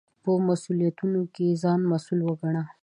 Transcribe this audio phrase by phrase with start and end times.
[0.23, 2.65] په مسوولیتونو کې ځان مسوول وګڼئ.